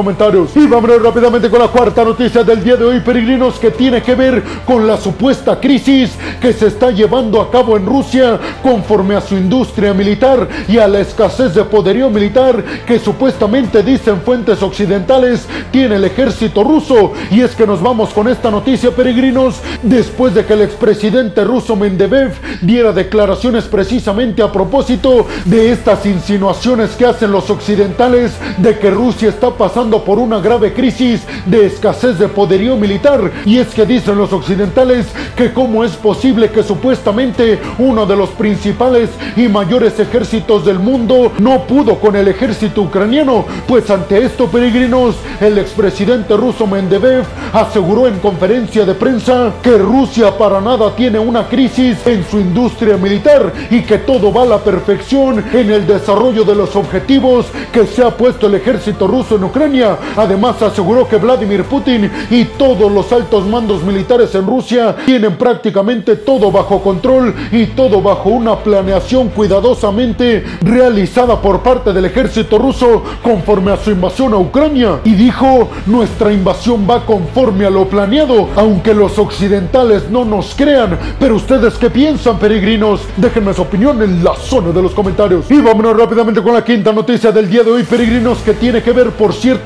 Y 0.56 0.66
vámonos 0.66 1.02
rápidamente 1.02 1.50
con 1.50 1.58
la 1.58 1.68
cuarta 1.68 2.02
noticia 2.02 2.42
del 2.42 2.64
día 2.64 2.76
de 2.76 2.84
hoy, 2.86 3.00
peregrinos, 3.00 3.58
que 3.58 3.70
tiene 3.70 4.02
que 4.02 4.14
ver 4.14 4.42
con 4.64 4.86
la 4.86 4.96
supuesta 4.96 5.60
crisis 5.60 6.12
que 6.40 6.54
se 6.54 6.68
está 6.68 6.90
llevando 6.90 7.38
a 7.38 7.50
cabo 7.50 7.76
en 7.76 7.84
Rusia 7.84 8.40
conforme 8.62 9.14
a 9.14 9.20
su 9.20 9.36
industria 9.36 9.92
militar 9.92 10.48
y 10.68 10.78
a 10.78 10.88
la 10.88 11.00
escasez 11.00 11.54
de 11.54 11.64
poderío 11.64 12.08
militar 12.08 12.64
que 12.86 12.98
supuestamente 12.98 13.82
dicen 13.82 14.22
fuentes 14.22 14.62
occidentales 14.62 15.46
tiene 15.70 15.96
el 15.96 16.04
ejército 16.04 16.64
ruso. 16.64 17.12
Y 17.30 17.42
es 17.42 17.54
que 17.54 17.66
nos 17.66 17.82
vamos 17.82 18.10
con 18.10 18.26
esta 18.26 18.50
noticia, 18.50 18.92
peregrinos, 18.92 19.56
después 19.82 20.34
de 20.34 20.46
que 20.46 20.54
el 20.54 20.62
expresidente 20.62 21.44
ruso 21.44 21.76
Mendebev 21.76 22.32
diera 22.62 22.92
declaraciones 22.92 23.64
precisamente 23.64 24.42
a 24.42 24.50
propósito 24.50 25.26
de 25.44 25.72
estas 25.72 26.06
insinuaciones 26.06 26.90
que 26.92 27.04
hacen 27.04 27.32
los 27.32 27.50
occidentales 27.50 28.32
de 28.56 28.78
que 28.78 28.90
Rusia 28.90 29.28
está 29.28 29.50
pasando 29.50 29.89
por 29.98 30.18
una 30.18 30.40
grave 30.40 30.72
crisis 30.72 31.22
de 31.46 31.66
escasez 31.66 32.18
de 32.18 32.28
poderío 32.28 32.76
militar. 32.76 33.32
Y 33.44 33.58
es 33.58 33.68
que 33.68 33.84
dicen 33.84 34.16
los 34.16 34.32
occidentales 34.32 35.06
que 35.36 35.52
cómo 35.52 35.84
es 35.84 35.92
posible 35.92 36.50
que 36.50 36.62
supuestamente 36.62 37.60
uno 37.78 38.06
de 38.06 38.16
los 38.16 38.30
principales 38.30 39.10
y 39.36 39.48
mayores 39.48 39.98
ejércitos 39.98 40.64
del 40.64 40.78
mundo 40.78 41.32
no 41.38 41.66
pudo 41.66 41.98
con 41.98 42.16
el 42.16 42.28
ejército 42.28 42.82
ucraniano. 42.82 43.44
Pues 43.66 43.90
ante 43.90 44.24
esto, 44.24 44.46
peregrinos, 44.46 45.16
el 45.40 45.58
expresidente 45.58 46.36
ruso 46.36 46.66
Mendebev 46.66 47.24
aseguró 47.52 48.06
en 48.06 48.18
conferencia 48.20 48.84
de 48.84 48.94
prensa 48.94 49.52
que 49.62 49.76
Rusia 49.76 50.36
para 50.36 50.60
nada 50.60 50.94
tiene 50.94 51.18
una 51.18 51.48
crisis 51.48 51.98
en 52.06 52.24
su 52.24 52.38
industria 52.38 52.96
militar 52.96 53.52
y 53.70 53.82
que 53.82 53.98
todo 53.98 54.32
va 54.32 54.42
a 54.42 54.46
la 54.46 54.58
perfección 54.58 55.44
en 55.52 55.70
el 55.70 55.86
desarrollo 55.86 56.44
de 56.44 56.54
los 56.54 56.76
objetivos 56.76 57.46
que 57.72 57.86
se 57.86 58.02
ha 58.02 58.10
puesto 58.10 58.46
el 58.46 58.54
ejército 58.54 59.06
ruso 59.06 59.36
en 59.36 59.44
Ucrania. 59.44 59.79
Además 60.16 60.60
aseguró 60.62 61.08
que 61.08 61.16
Vladimir 61.16 61.64
Putin 61.64 62.10
y 62.30 62.44
todos 62.44 62.90
los 62.90 63.12
altos 63.12 63.46
mandos 63.46 63.82
militares 63.82 64.34
en 64.34 64.46
Rusia 64.46 64.96
tienen 65.06 65.36
prácticamente 65.36 66.16
todo 66.16 66.50
bajo 66.50 66.82
control 66.82 67.34
y 67.52 67.66
todo 67.66 68.00
bajo 68.00 68.30
una 68.30 68.56
planeación 68.56 69.28
cuidadosamente 69.28 70.44
realizada 70.62 71.40
por 71.40 71.62
parte 71.62 71.92
del 71.92 72.04
ejército 72.04 72.58
ruso 72.58 73.02
conforme 73.22 73.72
a 73.72 73.76
su 73.76 73.90
invasión 73.90 74.34
a 74.34 74.38
Ucrania. 74.38 75.00
Y 75.04 75.14
dijo, 75.14 75.68
nuestra 75.86 76.32
invasión 76.32 76.86
va 76.88 77.04
conforme 77.04 77.66
a 77.66 77.70
lo 77.70 77.88
planeado, 77.88 78.48
aunque 78.56 78.94
los 78.94 79.18
occidentales 79.18 80.10
no 80.10 80.24
nos 80.24 80.54
crean. 80.54 80.98
Pero 81.18 81.36
ustedes 81.36 81.74
qué 81.74 81.90
piensan, 81.90 82.38
peregrinos? 82.38 83.00
Déjenme 83.16 83.54
su 83.54 83.62
opinión 83.62 84.02
en 84.02 84.22
la 84.24 84.34
zona 84.34 84.70
de 84.72 84.82
los 84.82 84.92
comentarios. 84.92 85.50
Y 85.50 85.60
vámonos 85.60 85.96
rápidamente 85.96 86.42
con 86.42 86.54
la 86.54 86.64
quinta 86.64 86.92
noticia 86.92 87.32
del 87.32 87.48
día 87.48 87.62
de 87.62 87.70
hoy, 87.70 87.82
peregrinos, 87.84 88.38
que 88.38 88.54
tiene 88.54 88.82
que 88.82 88.92
ver, 88.92 89.10
por 89.10 89.32
cierto, 89.32 89.59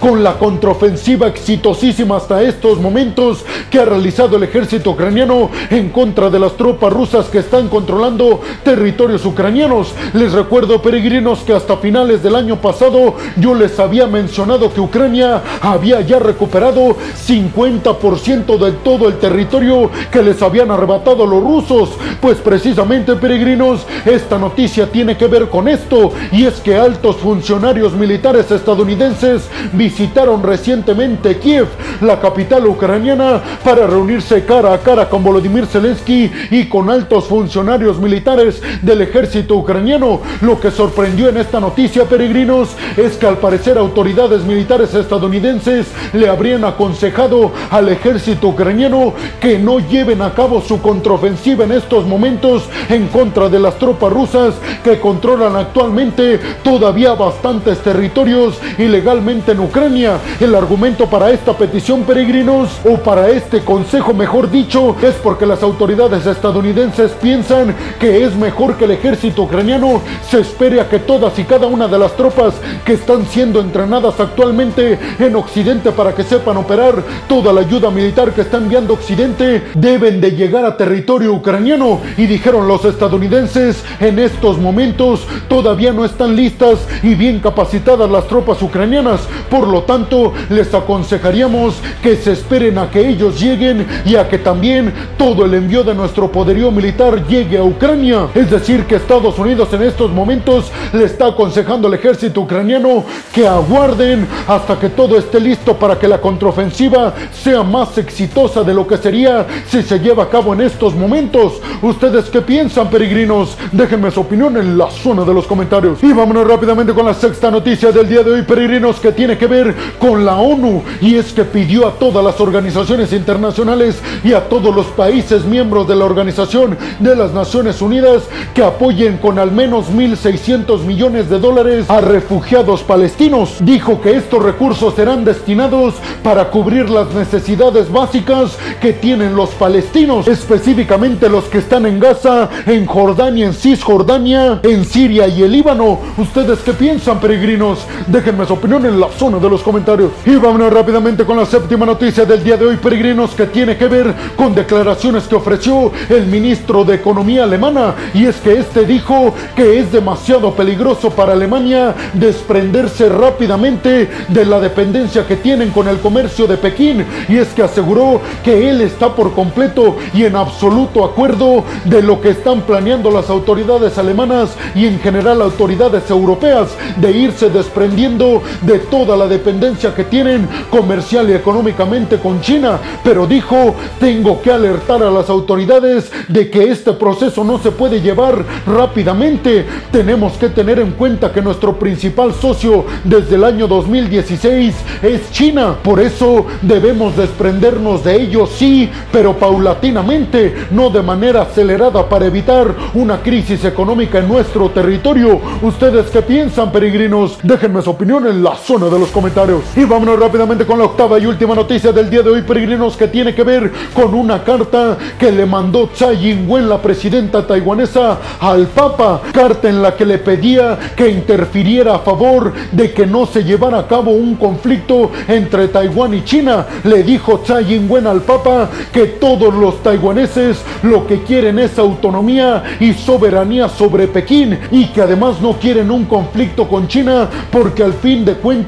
con 0.00 0.22
la 0.22 0.38
contraofensiva 0.38 1.28
exitosísima 1.28 2.16
hasta 2.16 2.42
estos 2.42 2.78
momentos 2.80 3.44
que 3.70 3.78
ha 3.78 3.84
realizado 3.84 4.36
el 4.36 4.42
ejército 4.42 4.90
ucraniano 4.90 5.50
en 5.70 5.90
contra 5.90 6.30
de 6.30 6.38
las 6.38 6.56
tropas 6.56 6.92
rusas 6.92 7.26
que 7.26 7.38
están 7.38 7.68
controlando 7.68 8.40
territorios 8.64 9.24
ucranianos. 9.24 9.94
Les 10.14 10.32
recuerdo, 10.32 10.82
peregrinos, 10.82 11.40
que 11.40 11.52
hasta 11.52 11.76
finales 11.76 12.22
del 12.22 12.34
año 12.34 12.56
pasado 12.60 13.14
yo 13.36 13.54
les 13.54 13.78
había 13.78 14.06
mencionado 14.06 14.72
que 14.72 14.80
Ucrania 14.80 15.42
había 15.60 16.00
ya 16.00 16.18
recuperado 16.18 16.96
50% 17.26 18.58
de 18.58 18.72
todo 18.72 19.08
el 19.08 19.18
territorio 19.18 19.90
que 20.10 20.22
les 20.22 20.42
habían 20.42 20.70
arrebatado 20.70 21.26
los 21.26 21.42
rusos. 21.42 21.90
Pues 22.20 22.38
precisamente, 22.38 23.14
peregrinos, 23.16 23.86
esta 24.04 24.38
noticia 24.38 24.90
tiene 24.90 25.16
que 25.16 25.26
ver 25.26 25.48
con 25.48 25.68
esto 25.68 26.12
y 26.32 26.44
es 26.44 26.54
que 26.60 26.76
altos 26.76 27.16
funcionarios 27.16 27.92
militares 27.92 28.50
estadounidenses 28.50 29.35
visitaron 29.72 30.42
recientemente 30.42 31.38
Kiev, 31.38 31.66
la 32.00 32.20
capital 32.20 32.66
ucraniana, 32.66 33.42
para 33.64 33.86
reunirse 33.86 34.44
cara 34.44 34.72
a 34.72 34.78
cara 34.78 35.08
con 35.08 35.22
Volodymyr 35.22 35.66
Zelensky 35.66 36.30
y 36.50 36.68
con 36.68 36.90
altos 36.90 37.26
funcionarios 37.26 37.98
militares 37.98 38.62
del 38.82 39.02
ejército 39.02 39.56
ucraniano. 39.56 40.20
Lo 40.40 40.60
que 40.60 40.70
sorprendió 40.70 41.28
en 41.28 41.36
esta 41.36 41.60
noticia, 41.60 42.04
peregrinos, 42.04 42.70
es 42.96 43.16
que 43.16 43.26
al 43.26 43.38
parecer 43.38 43.78
autoridades 43.78 44.44
militares 44.44 44.94
estadounidenses 44.94 45.86
le 46.12 46.28
habrían 46.28 46.64
aconsejado 46.64 47.52
al 47.70 47.88
ejército 47.88 48.48
ucraniano 48.48 49.14
que 49.40 49.58
no 49.58 49.80
lleven 49.80 50.22
a 50.22 50.32
cabo 50.34 50.60
su 50.60 50.80
contraofensiva 50.80 51.64
en 51.64 51.72
estos 51.72 52.06
momentos 52.06 52.64
en 52.88 53.08
contra 53.08 53.48
de 53.48 53.58
las 53.58 53.78
tropas 53.78 54.12
rusas 54.12 54.54
que 54.82 55.00
controlan 55.00 55.56
actualmente 55.56 56.40
todavía 56.62 57.14
bastantes 57.14 57.78
territorios 57.78 58.58
ilegalmente 58.78 59.25
en 59.28 59.58
Ucrania. 59.58 60.18
El 60.38 60.54
argumento 60.54 61.06
para 61.06 61.32
esta 61.32 61.52
petición, 61.52 62.04
peregrinos, 62.04 62.78
o 62.84 62.96
para 62.96 63.28
este 63.28 63.60
consejo, 63.60 64.14
mejor 64.14 64.48
dicho, 64.52 64.94
es 65.02 65.14
porque 65.16 65.44
las 65.44 65.64
autoridades 65.64 66.26
estadounidenses 66.26 67.10
piensan 67.20 67.74
que 67.98 68.22
es 68.22 68.36
mejor 68.36 68.76
que 68.76 68.84
el 68.84 68.92
ejército 68.92 69.42
ucraniano 69.42 70.00
se 70.30 70.40
espere 70.40 70.80
a 70.80 70.88
que 70.88 71.00
todas 71.00 71.36
y 71.40 71.42
cada 71.42 71.66
una 71.66 71.88
de 71.88 71.98
las 71.98 72.16
tropas 72.16 72.54
que 72.84 72.92
están 72.92 73.26
siendo 73.26 73.58
entrenadas 73.58 74.20
actualmente 74.20 74.96
en 75.18 75.34
Occidente 75.34 75.90
para 75.90 76.14
que 76.14 76.22
sepan 76.22 76.58
operar 76.58 77.02
toda 77.28 77.52
la 77.52 77.62
ayuda 77.62 77.90
militar 77.90 78.32
que 78.32 78.42
está 78.42 78.58
enviando 78.58 78.94
Occidente 78.94 79.64
deben 79.74 80.20
de 80.20 80.30
llegar 80.32 80.64
a 80.64 80.76
territorio 80.76 81.32
ucraniano 81.32 82.00
y 82.16 82.26
dijeron 82.26 82.68
los 82.68 82.84
estadounidenses 82.84 83.82
en 83.98 84.20
estos 84.20 84.58
momentos 84.58 85.26
todavía 85.48 85.92
no 85.92 86.04
están 86.04 86.36
listas 86.36 86.86
y 87.02 87.14
bien 87.14 87.40
capacitadas 87.40 88.08
las 88.08 88.28
tropas 88.28 88.62
ucranianas 88.62 89.15
por 89.50 89.68
lo 89.68 89.82
tanto 89.82 90.32
les 90.48 90.72
aconsejaríamos 90.74 91.76
que 92.02 92.16
se 92.16 92.32
esperen 92.32 92.78
a 92.78 92.90
que 92.90 93.08
ellos 93.08 93.40
lleguen 93.40 93.86
y 94.04 94.16
a 94.16 94.28
que 94.28 94.38
también 94.38 94.92
todo 95.16 95.44
el 95.44 95.54
envío 95.54 95.84
de 95.84 95.94
nuestro 95.94 96.30
poderío 96.30 96.70
militar 96.70 97.26
llegue 97.26 97.58
a 97.58 97.64
Ucrania 97.64 98.28
es 98.34 98.50
decir 98.50 98.84
que 98.84 98.96
Estados 98.96 99.38
Unidos 99.38 99.72
en 99.72 99.82
estos 99.82 100.10
momentos 100.10 100.70
le 100.92 101.04
está 101.04 101.28
aconsejando 101.28 101.88
al 101.88 101.94
ejército 101.94 102.40
ucraniano 102.40 103.04
que 103.32 103.46
aguarden 103.46 104.26
hasta 104.46 104.78
que 104.78 104.88
todo 104.88 105.18
esté 105.18 105.40
listo 105.40 105.74
para 105.76 105.98
que 105.98 106.08
la 106.08 106.20
contraofensiva 106.20 107.14
sea 107.32 107.62
más 107.62 107.96
exitosa 107.98 108.62
de 108.62 108.74
lo 108.74 108.86
que 108.86 108.96
sería 108.96 109.46
si 109.68 109.82
se 109.82 109.98
lleva 109.98 110.24
a 110.24 110.28
cabo 110.28 110.54
en 110.54 110.60
estos 110.60 110.94
momentos. 110.94 111.60
¿Ustedes 111.82 112.26
qué 112.26 112.40
piensan, 112.40 112.88
peregrinos? 112.88 113.56
Déjenme 113.72 114.10
su 114.10 114.20
opinión 114.20 114.56
en 114.56 114.78
la 114.78 114.90
zona 114.90 115.24
de 115.24 115.34
los 115.34 115.46
comentarios. 115.46 116.02
Y 116.02 116.12
vámonos 116.12 116.46
rápidamente 116.46 116.92
con 116.92 117.06
la 117.06 117.14
sexta 117.14 117.50
noticia 117.50 117.92
del 117.92 118.08
día 118.08 118.22
de 118.22 118.32
hoy, 118.32 118.42
peregrinos, 118.42 119.00
tiene 119.12 119.38
que 119.38 119.46
ver 119.46 119.74
con 119.98 120.24
la 120.24 120.36
ONU. 120.36 120.82
Y 121.00 121.16
es 121.16 121.32
que 121.32 121.44
pidió 121.44 121.86
a 121.86 121.92
todas 121.92 122.24
las 122.24 122.40
organizaciones 122.40 123.12
internacionales 123.12 124.00
y 124.24 124.32
a 124.32 124.48
todos 124.48 124.74
los 124.74 124.86
países 124.86 125.44
miembros 125.44 125.88
de 125.88 125.96
la 125.96 126.04
Organización 126.04 126.76
de 126.98 127.16
las 127.16 127.32
Naciones 127.32 127.82
Unidas 127.82 128.24
que 128.54 128.62
apoyen 128.62 129.18
con 129.18 129.38
al 129.38 129.52
menos 129.52 129.90
1.600 129.90 130.80
millones 130.84 131.28
de 131.28 131.38
dólares 131.38 131.88
a 131.88 132.00
refugiados 132.00 132.82
palestinos. 132.82 133.56
Dijo 133.60 134.00
que 134.00 134.16
estos 134.16 134.42
recursos 134.42 134.94
serán 134.94 135.24
destinados 135.24 135.94
para 136.22 136.50
cubrir 136.50 136.90
las 136.90 137.12
necesidades 137.14 137.90
básicas 137.90 138.56
que 138.80 138.92
tienen 138.92 139.34
los 139.34 139.50
palestinos, 139.50 140.28
específicamente 140.28 141.28
los 141.28 141.44
que 141.44 141.58
están 141.58 141.86
en 141.86 142.00
Gaza, 142.00 142.48
en 142.66 142.86
Jordania, 142.86 143.46
en 143.46 143.54
Cisjordania, 143.54 144.60
en 144.62 144.84
Siria 144.84 145.28
y 145.28 145.42
el 145.42 145.52
Líbano. 145.52 145.98
¿Ustedes 146.16 146.60
qué 146.60 146.72
piensan, 146.72 147.20
peregrinos? 147.20 147.80
Déjenme 148.06 148.46
su 148.46 148.54
opinión 148.54 148.86
en 148.86 148.95
la 148.96 149.10
zona 149.10 149.38
de 149.38 149.48
los 149.48 149.62
comentarios. 149.62 150.12
Y 150.24 150.36
vámonos 150.36 150.72
rápidamente 150.72 151.24
con 151.24 151.36
la 151.36 151.46
séptima 151.46 151.86
noticia 151.86 152.24
del 152.24 152.42
día 152.42 152.56
de 152.56 152.66
hoy, 152.66 152.76
peregrinos, 152.76 153.34
que 153.34 153.46
tiene 153.46 153.76
que 153.76 153.88
ver 153.88 154.14
con 154.36 154.54
declaraciones 154.54 155.24
que 155.24 155.34
ofreció 155.34 155.92
el 156.08 156.26
ministro 156.26 156.84
de 156.84 156.94
Economía 156.96 157.44
alemana. 157.44 157.94
Y 158.14 158.26
es 158.26 158.36
que 158.36 158.58
este 158.58 158.84
dijo 158.84 159.34
que 159.54 159.78
es 159.78 159.92
demasiado 159.92 160.54
peligroso 160.54 161.10
para 161.10 161.32
Alemania 161.32 161.94
desprenderse 162.14 163.08
rápidamente 163.08 164.10
de 164.28 164.44
la 164.44 164.60
dependencia 164.60 165.26
que 165.26 165.36
tienen 165.36 165.70
con 165.70 165.88
el 165.88 165.98
comercio 165.98 166.46
de 166.46 166.56
Pekín. 166.56 167.04
Y 167.28 167.36
es 167.36 167.48
que 167.48 167.62
aseguró 167.62 168.20
que 168.42 168.68
él 168.68 168.80
está 168.80 169.14
por 169.14 169.34
completo 169.34 169.96
y 170.14 170.24
en 170.24 170.36
absoluto 170.36 171.04
acuerdo 171.04 171.64
de 171.84 172.02
lo 172.02 172.20
que 172.20 172.30
están 172.30 172.62
planeando 172.62 173.10
las 173.10 173.30
autoridades 173.30 173.98
alemanas 173.98 174.56
y 174.74 174.86
en 174.86 174.98
general 175.00 175.42
autoridades 175.42 176.08
europeas 176.10 176.68
de 176.96 177.10
irse 177.10 177.50
desprendiendo 177.50 178.42
de 178.62 178.78
toda 178.90 179.16
la 179.16 179.26
dependencia 179.26 179.94
que 179.94 180.04
tienen 180.04 180.48
comercial 180.70 181.28
y 181.30 181.34
económicamente 181.34 182.18
con 182.18 182.40
China. 182.40 182.78
Pero 183.02 183.26
dijo, 183.26 183.74
tengo 183.98 184.40
que 184.40 184.52
alertar 184.52 185.02
a 185.02 185.10
las 185.10 185.28
autoridades 185.28 186.10
de 186.28 186.50
que 186.50 186.70
este 186.70 186.92
proceso 186.92 187.44
no 187.44 187.58
se 187.58 187.70
puede 187.70 188.00
llevar 188.00 188.44
rápidamente. 188.66 189.66
Tenemos 189.90 190.34
que 190.34 190.48
tener 190.48 190.78
en 190.78 190.92
cuenta 190.92 191.32
que 191.32 191.42
nuestro 191.42 191.78
principal 191.78 192.34
socio 192.34 192.84
desde 193.04 193.36
el 193.36 193.44
año 193.44 193.66
2016 193.66 194.74
es 195.02 195.30
China. 195.32 195.76
Por 195.82 196.00
eso 196.00 196.46
debemos 196.62 197.16
desprendernos 197.16 198.04
de 198.04 198.20
ellos, 198.20 198.50
sí, 198.50 198.90
pero 199.12 199.34
paulatinamente, 199.34 200.54
no 200.70 200.90
de 200.90 201.02
manera 201.02 201.42
acelerada 201.42 202.08
para 202.08 202.26
evitar 202.26 202.74
una 202.94 203.22
crisis 203.22 203.64
económica 203.64 204.18
en 204.18 204.28
nuestro 204.28 204.70
territorio. 204.70 205.40
¿Ustedes 205.62 206.06
qué 206.10 206.22
piensan, 206.22 206.72
peregrinos? 206.72 207.38
Déjenme 207.42 207.82
su 207.82 207.90
opinión 207.90 208.26
en 208.26 208.42
la 208.42 208.54
zona 208.54 208.75
de 208.76 208.98
los 208.98 209.08
comentarios. 209.08 209.62
Y 209.74 209.84
vámonos 209.84 210.20
rápidamente 210.20 210.66
con 210.66 210.78
la 210.78 210.84
octava 210.84 211.18
y 211.18 211.24
última 211.24 211.54
noticia 211.54 211.92
del 211.92 212.10
día 212.10 212.22
de 212.22 212.28
hoy, 212.28 212.42
peregrinos, 212.42 212.94
que 212.94 213.08
tiene 213.08 213.34
que 213.34 213.42
ver 213.42 213.72
con 213.94 214.12
una 214.12 214.44
carta 214.44 214.98
que 215.18 215.32
le 215.32 215.46
mandó 215.46 215.88
Tsai 215.88 216.32
Ing-wen, 216.32 216.68
la 216.68 216.82
presidenta 216.82 217.46
taiwanesa, 217.46 218.18
al 218.38 218.66
Papa. 218.66 219.22
Carta 219.32 219.70
en 219.70 219.80
la 219.80 219.96
que 219.96 220.04
le 220.04 220.18
pedía 220.18 220.78
que 220.94 221.08
interfiriera 221.08 221.94
a 221.94 221.98
favor 222.00 222.52
de 222.70 222.92
que 222.92 223.06
no 223.06 223.24
se 223.24 223.44
llevara 223.44 223.78
a 223.78 223.86
cabo 223.86 224.10
un 224.10 224.36
conflicto 224.36 225.10
entre 225.26 225.68
Taiwán 225.68 226.12
y 226.12 226.22
China. 226.24 226.66
Le 226.84 227.02
dijo 227.02 227.38
Tsai 227.38 227.76
Ing-wen 227.76 228.06
al 228.06 228.20
Papa 228.20 228.68
que 228.92 229.06
todos 229.06 229.54
los 229.54 229.82
taiwaneses 229.82 230.60
lo 230.82 231.06
que 231.06 231.22
quieren 231.22 231.58
es 231.58 231.78
autonomía 231.78 232.62
y 232.78 232.92
soberanía 232.92 233.70
sobre 233.70 234.06
Pekín 234.06 234.58
y 234.70 234.88
que 234.88 235.00
además 235.00 235.40
no 235.40 235.54
quieren 235.54 235.90
un 235.90 236.04
conflicto 236.04 236.68
con 236.68 236.88
China 236.88 237.26
porque 237.50 237.82
al 237.82 237.94
fin 237.94 238.22
de 238.24 238.34
cuentas 238.34 238.65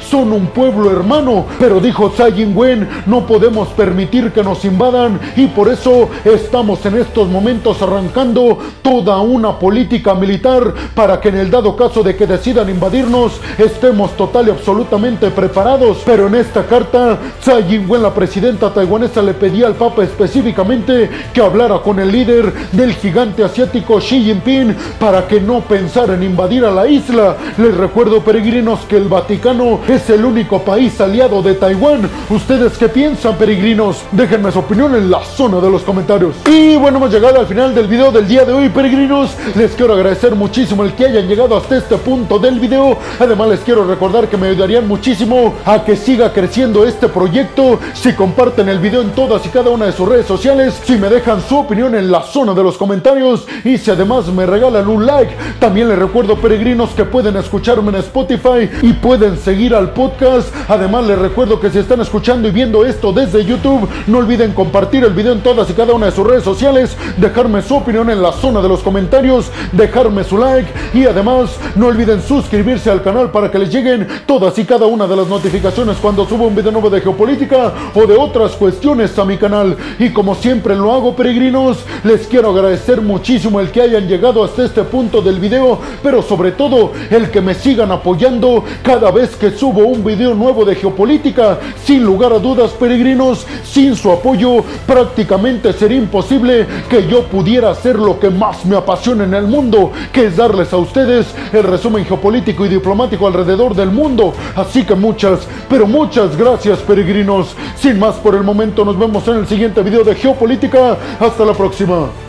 son 0.00 0.32
un 0.32 0.46
pueblo 0.48 0.90
hermano. 0.90 1.46
Pero 1.58 1.80
dijo 1.80 2.10
Tsai 2.10 2.42
Ing-wen, 2.42 2.88
no 3.06 3.26
podemos 3.26 3.68
permitir 3.68 4.32
que 4.32 4.42
nos 4.42 4.64
invadan 4.64 5.18
y 5.36 5.46
por 5.46 5.68
eso 5.68 6.08
estamos 6.24 6.84
en 6.86 6.98
estos 6.98 7.28
momentos 7.28 7.80
arrancando 7.82 8.58
toda 8.82 9.20
una 9.20 9.58
política 9.58 10.14
militar 10.14 10.74
para 10.94 11.20
que 11.20 11.28
en 11.28 11.38
el 11.38 11.50
dado 11.50 11.76
caso 11.76 12.02
de 12.02 12.16
que 12.16 12.26
decidan 12.26 12.68
invadirnos 12.68 13.40
estemos 13.58 14.16
total 14.16 14.48
y 14.48 14.50
absolutamente 14.50 15.30
preparados. 15.30 15.98
Pero 16.04 16.26
en 16.26 16.34
esta 16.36 16.64
carta, 16.64 17.18
Tsai 17.40 17.74
Ing-wen, 17.74 18.02
la 18.02 18.14
presidenta 18.14 18.72
taiwanesa, 18.72 19.22
le 19.22 19.34
pedía 19.34 19.66
al 19.66 19.74
Papa 19.74 20.02
específicamente 20.04 21.10
que 21.32 21.40
hablara 21.40 21.78
con 21.78 21.98
el 21.98 22.10
líder 22.10 22.52
del 22.72 22.94
gigante 22.94 23.44
asiático 23.44 23.98
Xi 23.98 24.24
Jinping 24.24 24.74
para 24.98 25.26
que 25.26 25.40
no 25.40 25.60
pensara 25.60 26.14
en 26.14 26.22
invadir 26.22 26.64
a 26.64 26.70
la 26.70 26.86
isla. 26.88 27.36
Les 27.56 27.76
recuerdo, 27.76 28.20
peregrinos, 28.20 28.80
que 28.88 28.96
el 28.96 29.04
Vaticano 29.04 29.27
es 29.28 30.08
el 30.08 30.24
único 30.24 30.62
país 30.62 30.98
aliado 31.02 31.42
de 31.42 31.52
Taiwán. 31.52 32.08
¿Ustedes 32.30 32.78
qué 32.78 32.88
piensan, 32.88 33.36
peregrinos? 33.36 34.02
Déjenme 34.10 34.50
su 34.50 34.60
opinión 34.60 34.94
en 34.94 35.10
la 35.10 35.22
zona 35.22 35.60
de 35.60 35.70
los 35.70 35.82
comentarios. 35.82 36.34
Y 36.50 36.76
bueno, 36.76 36.96
hemos 36.96 37.12
llegado 37.12 37.38
al 37.38 37.46
final 37.46 37.74
del 37.74 37.88
video 37.88 38.10
del 38.10 38.26
día 38.26 38.46
de 38.46 38.54
hoy, 38.54 38.70
peregrinos. 38.70 39.36
Les 39.54 39.72
quiero 39.72 39.92
agradecer 39.92 40.34
muchísimo 40.34 40.82
el 40.82 40.94
que 40.94 41.04
hayan 41.04 41.28
llegado 41.28 41.58
hasta 41.58 41.76
este 41.76 41.98
punto 41.98 42.38
del 42.38 42.58
video. 42.58 42.96
Además, 43.18 43.50
les 43.50 43.60
quiero 43.60 43.84
recordar 43.84 44.28
que 44.28 44.38
me 44.38 44.48
ayudarían 44.48 44.88
muchísimo 44.88 45.56
a 45.66 45.84
que 45.84 45.94
siga 45.94 46.32
creciendo 46.32 46.86
este 46.86 47.08
proyecto 47.08 47.78
si 47.92 48.14
comparten 48.14 48.70
el 48.70 48.78
video 48.78 49.02
en 49.02 49.10
todas 49.10 49.44
y 49.44 49.50
cada 49.50 49.68
una 49.68 49.84
de 49.84 49.92
sus 49.92 50.08
redes 50.08 50.24
sociales, 50.24 50.80
si 50.84 50.96
me 50.96 51.10
dejan 51.10 51.42
su 51.42 51.58
opinión 51.58 51.94
en 51.94 52.10
la 52.10 52.22
zona 52.22 52.54
de 52.54 52.62
los 52.62 52.78
comentarios 52.78 53.46
y 53.62 53.76
si 53.76 53.90
además 53.90 54.26
me 54.28 54.46
regalan 54.46 54.88
un 54.88 55.04
like. 55.04 55.36
También 55.60 55.90
les 55.90 55.98
recuerdo, 55.98 56.36
peregrinos, 56.36 56.90
que 56.90 57.04
pueden 57.04 57.36
escucharme 57.36 57.90
en 57.90 57.96
Spotify 57.96 58.70
y 58.80 58.94
pueden 58.94 59.17
seguir 59.36 59.74
al 59.74 59.90
podcast. 59.90 60.48
Además, 60.68 61.06
les 61.06 61.18
recuerdo 61.18 61.60
que 61.60 61.70
si 61.70 61.78
están 61.78 62.00
escuchando 62.00 62.48
y 62.48 62.50
viendo 62.50 62.84
esto 62.86 63.12
desde 63.12 63.44
YouTube, 63.44 63.88
no 64.06 64.18
olviden 64.18 64.52
compartir 64.52 65.04
el 65.04 65.12
video 65.12 65.32
en 65.32 65.42
todas 65.42 65.68
y 65.70 65.72
cada 65.72 65.92
una 65.92 66.06
de 66.06 66.12
sus 66.12 66.26
redes 66.26 66.44
sociales, 66.44 66.96
dejarme 67.16 67.62
su 67.62 67.76
opinión 67.76 68.10
en 68.10 68.22
la 68.22 68.32
zona 68.32 68.60
de 68.60 68.68
los 68.68 68.80
comentarios, 68.80 69.50
dejarme 69.72 70.24
su 70.24 70.38
like 70.38 70.70
y 70.94 71.04
además 71.04 71.56
no 71.74 71.86
olviden 71.86 72.22
suscribirse 72.22 72.90
al 72.90 73.02
canal 73.02 73.30
para 73.30 73.50
que 73.50 73.58
les 73.58 73.72
lleguen 73.72 74.06
todas 74.26 74.58
y 74.58 74.64
cada 74.64 74.86
una 74.86 75.06
de 75.06 75.16
las 75.16 75.28
notificaciones 75.28 75.96
cuando 75.98 76.26
subo 76.26 76.46
un 76.46 76.54
video 76.54 76.72
nuevo 76.72 76.90
de 76.90 77.00
geopolítica 77.00 77.72
o 77.94 78.06
de 78.06 78.16
otras 78.16 78.52
cuestiones 78.52 79.18
a 79.18 79.24
mi 79.24 79.36
canal. 79.36 79.76
Y 79.98 80.10
como 80.10 80.34
siempre 80.34 80.76
lo 80.76 80.92
hago, 80.92 81.16
peregrinos, 81.16 81.78
les 82.04 82.26
quiero 82.26 82.50
agradecer 82.50 83.00
muchísimo 83.00 83.60
el 83.60 83.70
que 83.70 83.82
hayan 83.82 84.06
llegado 84.06 84.44
hasta 84.44 84.64
este 84.64 84.84
punto 84.84 85.20
del 85.22 85.40
video, 85.40 85.78
pero 86.02 86.22
sobre 86.22 86.52
todo 86.52 86.92
el 87.10 87.30
que 87.30 87.40
me 87.40 87.54
sigan 87.54 87.90
apoyando 87.90 88.64
cada 89.08 89.20
vez 89.20 89.36
que 89.36 89.52
subo 89.52 89.86
un 89.86 90.04
video 90.04 90.34
nuevo 90.34 90.66
de 90.66 90.74
geopolítica. 90.74 91.58
Sin 91.82 92.04
lugar 92.04 92.30
a 92.30 92.38
dudas, 92.38 92.72
peregrinos, 92.72 93.46
sin 93.64 93.96
su 93.96 94.12
apoyo 94.12 94.62
prácticamente 94.86 95.72
sería 95.72 95.96
imposible 95.96 96.66
que 96.90 97.06
yo 97.06 97.22
pudiera 97.24 97.70
hacer 97.70 97.98
lo 97.98 98.20
que 98.20 98.28
más 98.28 98.66
me 98.66 98.76
apasiona 98.76 99.24
en 99.24 99.32
el 99.32 99.46
mundo, 99.46 99.92
que 100.12 100.26
es 100.26 100.36
darles 100.36 100.74
a 100.74 100.76
ustedes 100.76 101.26
el 101.54 101.62
resumen 101.62 102.04
geopolítico 102.04 102.66
y 102.66 102.68
diplomático 102.68 103.26
alrededor 103.26 103.74
del 103.74 103.90
mundo. 103.90 104.34
Así 104.54 104.84
que 104.84 104.94
muchas, 104.94 105.48
pero 105.70 105.86
muchas 105.86 106.36
gracias, 106.36 106.80
peregrinos. 106.80 107.56
Sin 107.76 107.98
más 107.98 108.16
por 108.16 108.34
el 108.34 108.42
momento, 108.42 108.84
nos 108.84 108.98
vemos 108.98 109.26
en 109.28 109.36
el 109.36 109.46
siguiente 109.46 109.82
video 109.82 110.04
de 110.04 110.16
geopolítica. 110.16 110.98
Hasta 111.18 111.46
la 111.46 111.54
próxima. 111.54 112.27